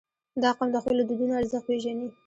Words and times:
•دا 0.43 0.49
قوم 0.57 0.69
د 0.73 0.77
خپلو 0.83 1.01
دودونو 1.09 1.33
ارزښت 1.39 1.65
پېژني. 1.67 2.07